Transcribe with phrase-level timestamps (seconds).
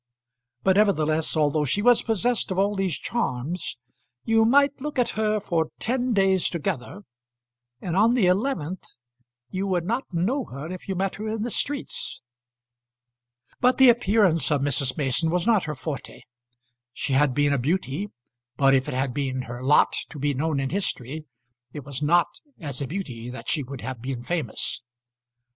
[0.63, 3.77] But, nevertheless, although she was possessed of all these charms,
[4.25, 7.03] you might look at her for ten days together,
[7.79, 8.81] and on the eleventh
[9.51, 12.19] you would not know her if you met her in the streets.
[13.59, 14.97] But the appearance of Mrs.
[14.97, 16.21] Mason was not her forte.
[16.93, 18.09] She had been a beauty;
[18.57, 21.25] but if it had been her lot to be known in history,
[21.73, 22.25] it was not
[22.59, 24.81] as a beauty that she would have been famous.